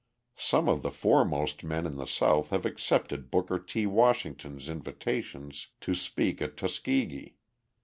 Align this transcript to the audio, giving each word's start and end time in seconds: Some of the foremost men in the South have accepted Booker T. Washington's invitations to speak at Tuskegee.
Some 0.39 0.67
of 0.67 0.81
the 0.81 0.89
foremost 0.89 1.63
men 1.63 1.85
in 1.85 1.95
the 1.97 2.07
South 2.07 2.49
have 2.49 2.65
accepted 2.65 3.29
Booker 3.29 3.59
T. 3.59 3.85
Washington's 3.85 4.67
invitations 4.67 5.67
to 5.79 5.93
speak 5.93 6.41
at 6.41 6.57
Tuskegee. 6.57 7.35